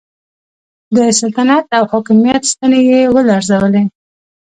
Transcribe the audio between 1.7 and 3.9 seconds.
او حاکمیت ستنې یې ولړزولې.